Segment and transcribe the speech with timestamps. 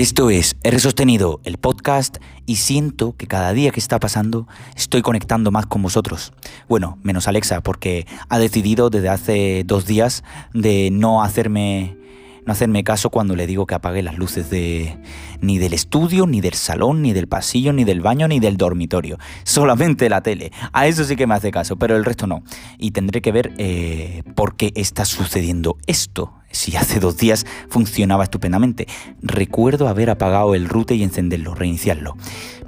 [0.00, 5.02] Esto es R Sostenido, el podcast, y siento que cada día que está pasando estoy
[5.02, 6.32] conectando más con vosotros.
[6.70, 10.24] Bueno, menos Alexa, porque ha decidido desde hace dos días
[10.54, 11.98] de no hacerme
[12.46, 14.96] no hacerme caso cuando le digo que apague las luces de
[15.42, 19.18] ni del estudio, ni del salón, ni del pasillo, ni del baño, ni del dormitorio.
[19.44, 20.50] Solamente la tele.
[20.72, 22.42] A eso sí que me hace caso, pero el resto no.
[22.78, 26.39] Y tendré que ver eh, por qué está sucediendo esto.
[26.50, 28.86] Si hace dos días funcionaba estupendamente.
[29.22, 32.16] Recuerdo haber apagado el router y encenderlo, reiniciarlo.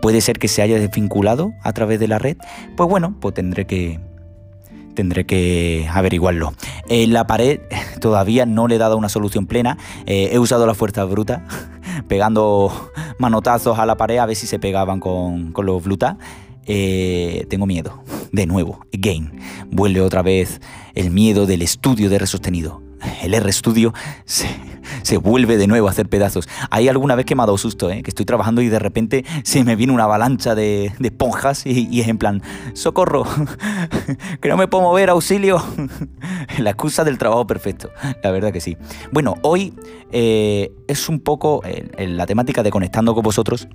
[0.00, 2.36] Puede ser que se haya desvinculado a través de la red.
[2.76, 4.00] Pues bueno, pues tendré que
[4.94, 6.54] tendré que averiguarlo.
[6.88, 7.60] En la pared
[8.00, 9.78] todavía no le he dado una solución plena.
[10.06, 11.44] Eh, he usado la fuerza bruta,
[12.08, 16.16] pegando manotazos a la pared a ver si se pegaban con, los Bluetooth.
[16.66, 18.04] Eh, tengo miedo.
[18.30, 19.40] De nuevo, again.
[19.70, 20.60] Vuelve otra vez
[20.94, 22.80] el miedo del estudio de resostenido.
[23.22, 23.92] El R Studio
[24.24, 24.48] se,
[25.02, 26.48] se vuelve de nuevo a hacer pedazos.
[26.70, 28.02] Hay alguna vez que me ha dado susto, ¿eh?
[28.02, 32.08] que estoy trabajando y de repente se me viene una avalancha de, esponjas y, es
[32.08, 32.42] en plan,
[32.74, 33.24] socorro,
[34.40, 35.62] que no me puedo mover, auxilio.
[36.58, 37.90] La excusa del trabajo perfecto,
[38.22, 38.76] la verdad que sí.
[39.10, 39.74] Bueno, hoy
[40.10, 41.62] eh, es un poco
[41.98, 43.68] la temática de conectando con vosotros,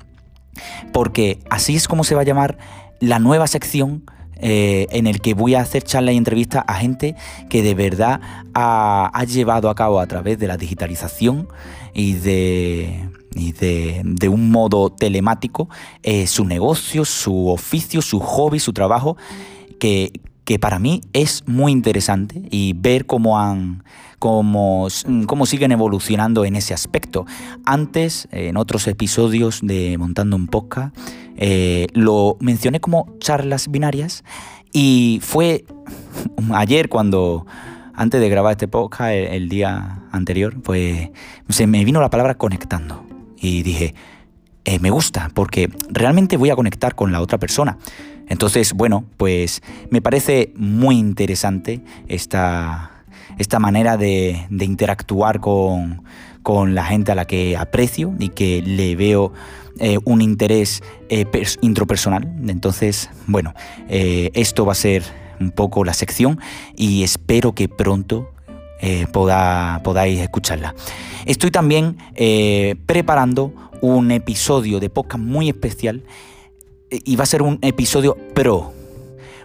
[0.93, 2.57] porque así es como se va a llamar
[2.99, 4.03] la nueva sección
[4.39, 7.15] eh, en el que voy a hacer charlas y entrevistas a gente
[7.49, 8.21] que de verdad
[8.53, 11.47] ha, llevado a cabo a través de la digitalización
[11.93, 15.69] y de, de, un modo telemático
[16.03, 19.17] eh, su negocio, su oficio, su hobby, su trabajo,
[19.79, 23.83] que, que para mí es muy interesante y ver cómo han
[24.19, 24.87] cómo,
[25.27, 27.25] cómo, siguen evolucionando en ese aspecto.
[27.65, 30.95] Antes, en otros episodios de Montando un Podcast,
[31.37, 34.23] eh, lo mencioné como charlas binarias
[34.73, 35.65] y fue
[36.53, 37.45] ayer cuando,
[37.93, 41.09] antes de grabar este podcast, el, día anterior, pues
[41.49, 43.05] se me vino la palabra conectando
[43.37, 43.95] y dije,
[44.65, 47.77] eh, me gusta porque realmente voy a conectar con la otra persona.
[48.27, 53.03] Entonces, bueno, pues me parece muy interesante esta,
[53.37, 56.03] esta manera de, interactuar con,
[56.47, 59.33] la gente a la que aprecio y que le veo
[59.79, 61.25] eh, un interés eh,
[61.61, 62.31] intropersonal.
[62.47, 63.53] Entonces, bueno,
[63.89, 65.03] eh, esto va a ser
[65.39, 66.39] un poco la sección
[66.75, 68.31] y espero que pronto
[69.11, 70.75] podáis escucharla.
[71.25, 71.97] Estoy también
[72.85, 76.03] preparando un episodio de podcast muy especial
[76.91, 78.71] y va a ser un episodio pro.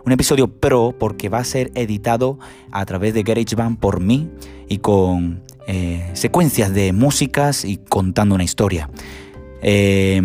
[0.04, 2.38] Un episodio pro porque va a ser editado
[2.70, 4.28] a través de GarageBand por mí
[4.68, 8.90] y con eh, secuencias de músicas y contando una historia.
[9.62, 10.20] Eh,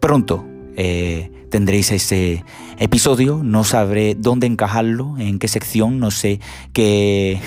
[0.00, 0.44] pronto
[0.76, 2.44] eh, tendréis ese
[2.82, 6.40] episodio, no sabré dónde encajarlo, en qué sección, no sé
[6.72, 7.40] qué,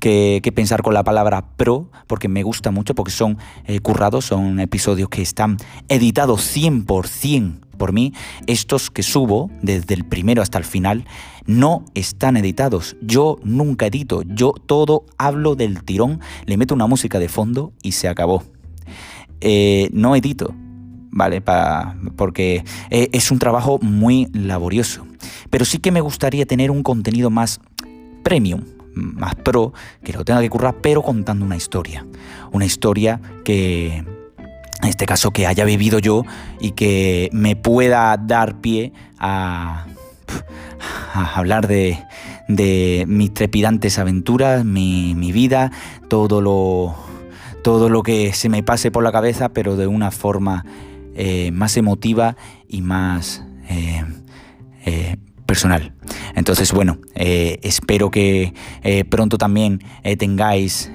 [0.00, 3.38] qué, pensar con la palabra pro, porque me gusta mucho, porque son
[3.82, 5.56] currados, son episodios que están
[5.88, 8.12] editados 100% por mí,
[8.46, 11.06] estos que subo desde el primero hasta el final
[11.46, 12.96] no están editados.
[13.00, 17.92] Yo nunca edito, yo todo hablo del tirón, le meto una música de fondo y
[17.92, 18.42] se acabó.
[19.40, 20.54] Eh, no edito,
[21.10, 21.42] ¿vale?
[22.16, 25.06] porque eh, es un trabajo muy laborioso.
[25.50, 27.60] Pero sí que me gustaría tener un contenido más
[28.22, 28.62] premium,
[28.94, 32.06] más pro, que lo tenga que currar, pero contando una historia.
[32.52, 34.04] Una historia que
[34.82, 36.24] en este caso que haya vivido yo
[36.60, 39.86] y que me pueda dar pie a,
[41.12, 41.98] hablar de,
[43.08, 45.72] mis trepidantes aventuras, mi, vida,
[46.08, 46.94] todo lo,
[47.62, 50.64] todo lo que se me pase por la cabeza, pero de una forma
[51.14, 52.36] eh, más emotiva
[52.68, 54.04] y más eh,
[54.84, 55.94] eh, personal.
[56.34, 58.52] Entonces, bueno, espero que
[59.08, 59.80] pronto también
[60.18, 60.90] tengáis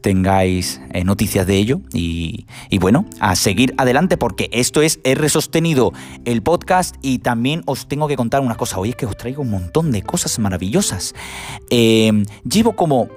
[0.00, 2.46] tengáis eh, noticias de ello y,
[2.80, 5.92] bueno, a seguir adelante porque esto es R Sostenido,
[6.24, 9.42] el podcast y también os tengo que contar una cosa, hoy es que os traigo
[9.42, 11.14] un montón de cosas maravillosas.
[11.70, 13.08] Em, llevo como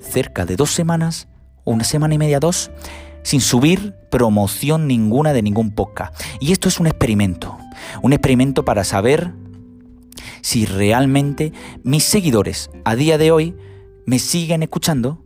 [0.00, 1.28] cerca de dos semanas,
[1.64, 2.70] una semana y media, dos,
[3.22, 6.14] sin subir promoción ninguna de ningún podcast.
[6.40, 7.56] Y esto es un experimento,
[8.02, 9.32] un experimento para saber
[10.40, 13.54] si realmente mis seguidores a día de hoy
[14.06, 15.22] me siguen escuchando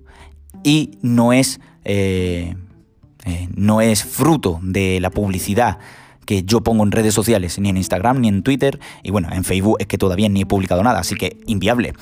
[0.64, 2.54] y no es, eh,
[3.24, 5.78] eh, no es fruto de la publicidad
[6.26, 9.44] que yo pongo en redes sociales, ni en Instagram, ni en Twitter, y bueno, en
[9.44, 11.94] Facebook es que todavía ni he publicado nada, así que inviable.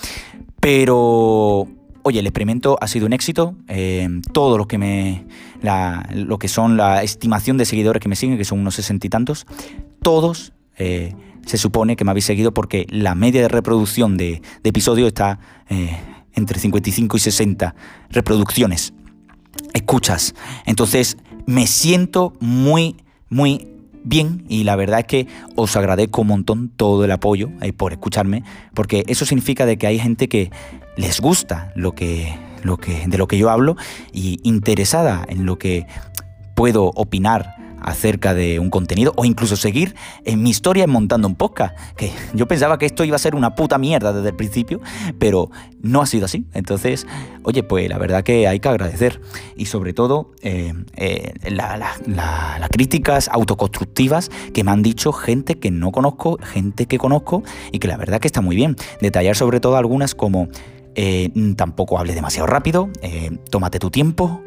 [0.61, 1.69] Pero,
[2.03, 3.55] oye, el experimento ha sido un éxito.
[3.69, 5.27] Eh, todo lo que me.
[6.15, 9.11] lo que son la estimación de seguidores que me siguen, que son unos sesenta y
[9.11, 9.47] tantos,
[10.03, 15.39] todos se supone que me habéis seguido porque la media de reproducción de, episodio está
[16.35, 17.75] entre 55 y 60
[18.09, 18.95] reproducciones,
[19.75, 20.35] escuchas.
[20.65, 22.97] Entonces, me siento muy,
[23.29, 23.69] muy
[24.05, 25.27] bien y la verdad es que
[25.57, 28.43] os agradezco un montón todo el apoyo eh, por escucharme,
[28.75, 30.51] porque eso significa de que hay gente que
[30.97, 33.77] les gusta lo que, lo que, de lo que yo hablo
[34.13, 35.87] y interesada en lo que
[36.55, 39.95] puedo opinar acerca de un contenido o incluso seguir
[40.25, 41.77] en mi historia montando un podcast.
[41.97, 44.81] Que yo pensaba que esto iba a ser una puta mierda desde el principio,
[45.19, 45.51] pero
[45.83, 46.45] no ha sido así.
[46.55, 47.07] Entonces,
[47.43, 49.21] oye, pues la verdad que hay que agradecer.
[49.57, 55.93] Y sobre todo, eh, eh, las críticas autoconstructivas que me han dicho gente que no
[55.93, 57.43] conozco, gente que conozco
[57.73, 58.77] y que la verdad que está muy bien.
[59.01, 60.49] Detallar sobre todo algunas como
[60.95, 62.91] eh, tampoco hables demasiado rápido,
[63.51, 64.43] tómate tu tiempo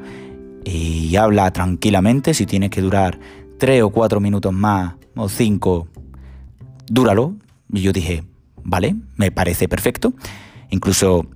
[0.66, 2.34] y habla tranquilamente.
[2.34, 3.20] Si tienes que durar
[3.58, 5.88] tres o cuatro minutos más o cinco,
[6.88, 7.36] dúralo.
[7.72, 8.24] Y yo dije,
[8.64, 10.14] vale, me parece perfecto.
[10.70, 11.28] Incluso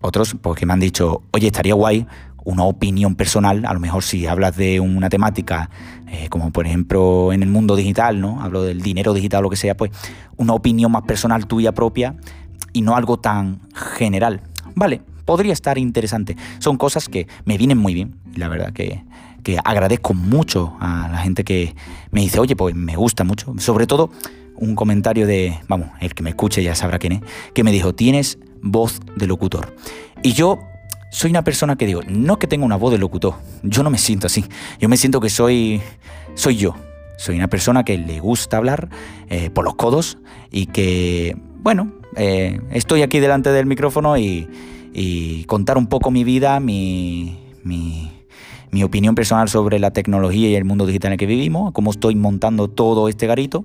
[0.00, 2.06] otros porque me han dicho, oye, estaría guay
[2.44, 5.68] una opinión personal, a lo mejor si hablas de una temática,
[6.06, 8.40] eh, como por ejemplo en el mundo digital, ¿no?
[8.40, 9.90] Hablo del dinero digital o lo que sea, pues
[10.38, 12.16] una opinión más personal tuya propia
[12.72, 14.40] y no algo tan general.
[14.74, 16.38] Vale, podría estar interesante.
[16.58, 18.14] Son cosas que me vienen muy bien.
[18.34, 19.04] La verdad que,
[19.62, 21.74] agradezco mucho a la gente que
[22.10, 23.52] me dice, oye, pues me gusta mucho.
[23.58, 24.10] Sobre todo
[24.56, 27.20] un comentario de, vamos, el que me escuche ya sabrá quién es,
[27.52, 29.76] que me dijo, tienes voz de locutor.
[30.22, 30.60] Y yo
[31.10, 33.98] soy una persona que digo, no que tenga una voz de locutor, yo no me
[33.98, 34.46] siento así.
[34.80, 35.82] Yo me siento que soy,
[36.36, 36.74] soy yo.
[37.18, 38.88] Soy una persona que le gusta hablar
[39.28, 40.16] eh, por los codos
[40.50, 44.48] y que, bueno, eh, estoy aquí delante del micrófono y,
[44.92, 48.12] y contar un poco mi vida, mi, mi,
[48.82, 52.14] opinión personal sobre la tecnología y el mundo digital en el que vivimos, cómo estoy
[52.14, 53.64] montando todo este garito.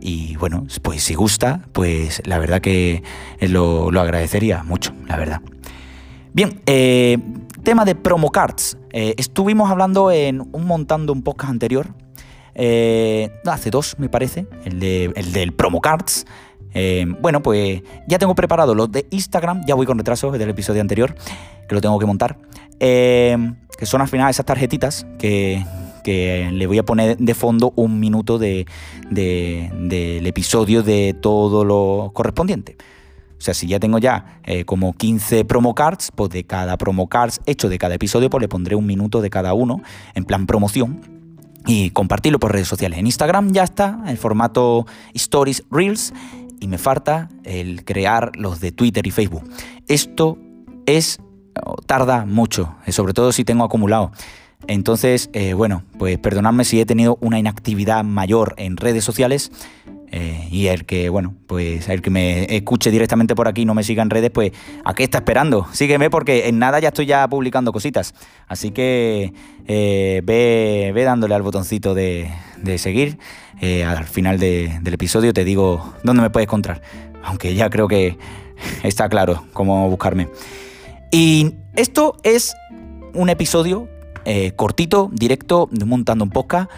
[0.00, 3.02] Y bueno, pues si gusta, pues la verdad que
[3.40, 5.40] lo, agradecería mucho, la verdad.
[6.32, 7.18] Bien, eh,
[7.62, 8.76] tema de promo cards.
[8.92, 11.94] Eh, estuvimos hablando en un montando un podcast anterior,
[12.54, 16.26] eh, hace dos me parece, el, de, el del promo cards.
[16.74, 20.80] Eh, bueno, pues ya tengo preparado los de Instagram, ya voy con retraso del episodio
[20.80, 21.14] anterior,
[21.68, 22.36] que lo tengo que montar.
[22.80, 23.36] Eh,
[23.78, 25.64] que son al final esas tarjetitas que,
[26.04, 28.66] le voy a poner de fondo un minuto de,
[29.10, 32.76] del episodio de todo lo correspondiente.
[33.38, 37.08] O sea, si ya tengo ya eh, como 15 promo cards, pues de cada promo
[37.08, 39.82] cards hecho de cada episodio, pues le pondré un minuto de cada uno
[40.14, 41.00] en plan promoción
[41.66, 42.98] y compartirlo por redes sociales.
[42.98, 46.12] En Instagram ya está, en formato Stories Reels
[46.64, 49.44] y me falta el crear los de Twitter y Facebook.
[49.86, 50.38] Esto
[50.86, 51.20] es
[51.84, 54.12] tarda mucho, eh, sobre todo si tengo acumulado.
[54.66, 59.52] Entonces, eh, bueno, pues perdonadme si he tenido una inactividad mayor en redes sociales,
[60.16, 63.74] eh, y el que, bueno, pues el que me escuche directamente por aquí y no
[63.74, 64.52] me siga en redes, pues
[64.84, 65.66] ¿a qué está esperando?
[65.72, 68.14] Sígueme porque en nada ya estoy ya publicando cositas.
[68.46, 69.32] Así que
[69.66, 72.30] eh, ve, ve, dándole al botoncito de,
[72.78, 73.18] seguir.
[73.60, 76.80] Eh, al final del episodio te digo dónde me puedes encontrar.
[77.24, 78.16] Aunque ya creo que
[78.84, 80.28] está claro cómo buscarme.
[81.10, 82.54] Y esto es
[83.14, 83.88] un episodio
[84.54, 86.70] cortito, directo, montando un podcast,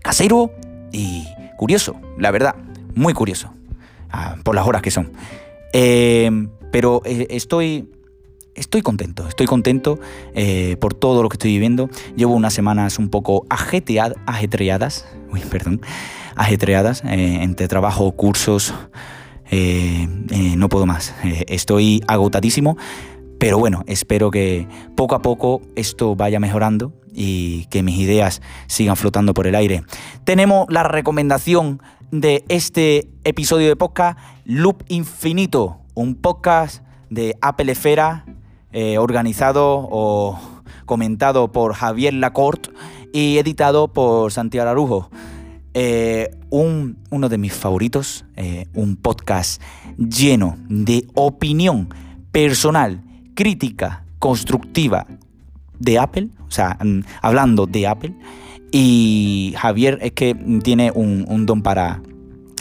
[0.00, 0.52] casero
[0.92, 1.26] y
[1.56, 2.54] curioso, la verdad
[2.98, 3.50] muy curioso,
[4.10, 5.12] ah, por las horas que son.
[5.72, 6.30] Eh,
[6.72, 7.88] pero eh, estoy,
[8.54, 9.98] estoy contento, estoy contento
[10.34, 11.88] eh, por todo lo que estoy viviendo.
[12.16, 15.80] Llevo unas semanas un poco ajetreadas, uy, perdón,
[16.34, 18.74] ajetreadas entre trabajo, cursos.
[19.50, 21.14] no puedo más,
[21.46, 22.76] estoy agotadísimo,
[23.38, 24.66] pero bueno, espero que
[24.96, 29.82] poco a poco esto vaya mejorando y que mis ideas sigan flotando por el aire.
[30.24, 31.80] Tenemos la recomendación
[32.10, 38.24] de este episodio de podcast, Loop Infinito, un podcast de Apple Esfera,
[38.72, 40.38] eh, organizado o
[40.84, 42.70] comentado por Javier Lacorte
[43.12, 45.10] y editado por Santiago Arujo.
[45.74, 49.62] Eh, un, uno de mis favoritos, eh, un podcast
[49.96, 51.94] lleno de opinión
[52.32, 53.02] personal,
[53.38, 55.06] crítica, constructiva
[55.78, 58.12] de Apple, o sea, mm, hablando de Apple
[58.72, 62.02] y Javier es que tiene un, don para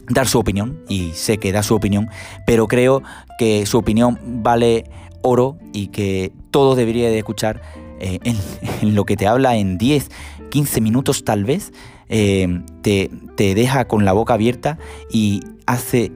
[0.07, 2.09] dar su opinión y sé que da su opinión,
[2.45, 3.01] pero creo
[3.39, 4.83] que su opinión vale
[5.23, 7.59] oro y que todo debería de escuchar
[7.99, 8.19] eh,
[8.83, 10.11] en, lo que te habla en 10,
[10.51, 11.73] 15 minutos tal vez,
[12.07, 14.77] eh, te, deja con la boca abierta
[15.11, 16.11] y hace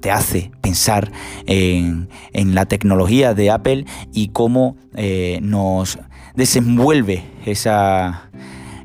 [0.00, 1.10] te hace pensar
[1.46, 5.98] en, la tecnología de Apple y cómo eh, nos
[6.34, 8.28] desenvuelve esa,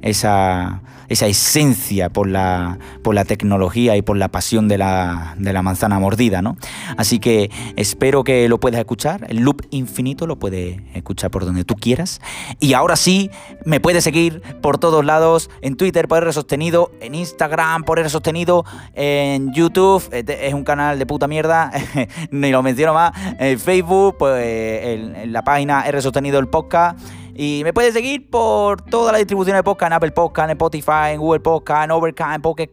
[0.01, 5.53] esa, esa esencia por la, por la tecnología y por la pasión de la, de
[5.53, 6.57] la manzana mordida, ¿no?
[6.97, 9.25] Así que espero que lo puedas escuchar.
[9.29, 12.21] El loop infinito lo puedes escuchar por donde tú quieras.
[12.59, 13.31] Y ahora sí,
[13.65, 18.09] me puedes seguir por todos lados, en Twitter por R Sostenido, en Instagram por R
[18.09, 21.71] Sostenido, en YouTube, este es un canal de puta mierda,
[22.31, 26.99] ni lo menciono más, en Facebook, pues en la página R Sostenido el podcast.
[27.41, 31.13] Y me puedes seguir por toda la distribución de podcast, en Apple Podcast, en Spotify,
[31.13, 32.69] en Google Podcast, en Overcast, en Pocket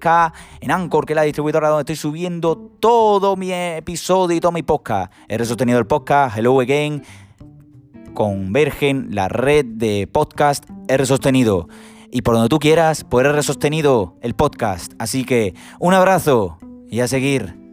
[0.60, 4.64] en Anchor, que es la distribuidora donde estoy subiendo todo mi episodio y todo mi
[4.64, 5.12] podcast.
[5.28, 7.04] He sostenido el podcast, Hello Again,
[8.12, 11.68] convergen la red de podcast R sostenido.
[12.10, 14.94] Y por donde tú quieras, por R sostenido el podcast.
[14.98, 16.58] Así que un abrazo
[16.90, 17.65] y a seguir.